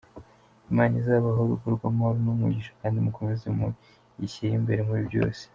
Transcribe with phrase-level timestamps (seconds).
[0.71, 5.43] Imana izabahe urugo rw’amahoro n’umugisha kdi mukomeze muyishyire imbere muri byose.